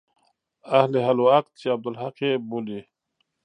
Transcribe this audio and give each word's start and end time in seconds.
اهل 0.79 0.93
حل 1.05 1.19
و 1.21 1.25
عقد 1.35 1.51
چې 1.59 1.65
عبدالحق 1.75 2.17
يې 2.25 2.31
بولي. 2.49 2.81